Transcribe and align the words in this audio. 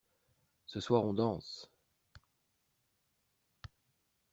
Ce 0.65 0.79
soir 0.79 1.05
on 1.05 1.13
danse. 1.13 1.69